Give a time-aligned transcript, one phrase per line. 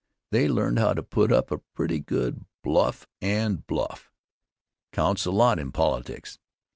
[0.31, 4.09] They learned how to put up a pretty good bluff and bluff
[4.91, 6.39] Counts a lot in politics.